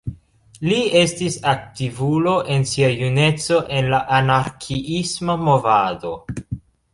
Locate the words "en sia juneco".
2.55-3.59